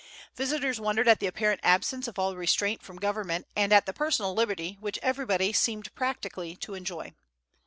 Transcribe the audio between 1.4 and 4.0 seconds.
absence of all restraint from government and at the